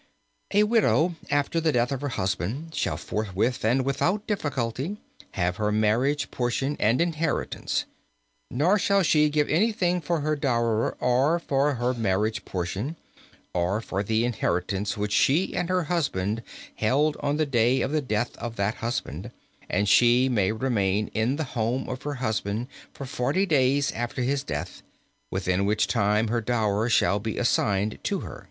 "A 0.51 0.63
widow, 0.63 1.13
after 1.29 1.61
the 1.61 1.71
death 1.71 1.91
of 1.91 2.01
her 2.01 2.07
husband, 2.09 2.73
shall 2.73 2.97
forthwith 2.97 3.63
and 3.63 3.85
without 3.85 4.25
difficulty 4.25 4.97
have 5.33 5.57
her 5.57 5.71
marriage 5.71 6.31
portion 6.31 6.75
and 6.79 6.99
inheritance; 6.99 7.85
nor 8.49 8.79
shall 8.79 9.03
she 9.03 9.29
give 9.29 9.47
anything 9.47 10.01
for 10.01 10.21
her 10.21 10.35
dower 10.35 10.93
or 10.99 11.37
for 11.37 11.75
her 11.75 11.93
marriage 11.93 12.43
portion, 12.45 12.95
or 13.53 13.79
for 13.79 14.01
the 14.01 14.25
inheritance 14.25 14.97
which 14.97 15.11
she 15.13 15.55
and 15.55 15.69
her 15.69 15.83
husband 15.83 16.41
held 16.77 17.15
on 17.19 17.37
the 17.37 17.45
day 17.45 17.81
of 17.83 17.91
the 17.91 18.01
death 18.01 18.35
of 18.37 18.55
that 18.55 18.77
husband; 18.81 19.29
and 19.69 19.87
she 19.87 20.27
may 20.27 20.51
remain 20.51 21.09
in 21.09 21.35
the 21.35 21.43
house 21.53 21.87
of 21.87 22.01
her 22.01 22.15
husband 22.15 22.65
for 22.91 23.05
forty 23.05 23.45
days 23.45 23.91
after 23.91 24.23
his 24.23 24.41
death, 24.43 24.81
within 25.29 25.63
which 25.63 25.85
time 25.85 26.29
her 26.29 26.41
dower 26.41 26.89
shall 26.89 27.19
be 27.19 27.37
assigned 27.37 27.99
to 28.01 28.21
her." 28.21 28.39